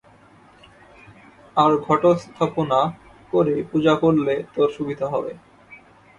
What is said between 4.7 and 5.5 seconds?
সুবিধা হবে।